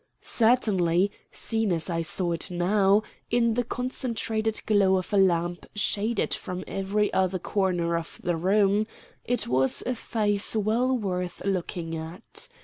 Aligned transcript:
Certainly, 0.23 1.11
seen 1.31 1.71
as 1.71 1.87
I 1.87 2.01
saw 2.01 2.31
it 2.31 2.49
now, 2.49 3.03
in 3.29 3.53
the 3.53 3.63
concentrated 3.63 4.59
glow 4.65 4.97
of 4.97 5.13
a 5.13 5.17
lamp 5.17 5.67
shaded 5.75 6.33
from 6.33 6.63
every 6.65 7.13
other 7.13 7.37
corner 7.37 7.95
of 7.95 8.19
the 8.23 8.35
room, 8.35 8.87
it 9.25 9.47
was 9.47 9.83
a 9.85 9.93
face 9.93 10.55
well 10.55 10.97
worth 10.97 11.45
looking 11.45 11.95
at. 11.95 12.49